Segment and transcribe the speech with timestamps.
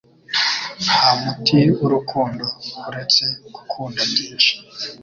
[0.83, 2.45] Nta muti w'urukundo
[2.87, 4.53] uretse gukunda byinshi.”